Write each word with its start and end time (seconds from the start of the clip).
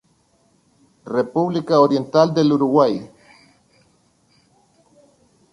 República 1.05 1.79
Oriental 1.79 2.33
del 2.33 2.51
Uruguay. 2.53 3.07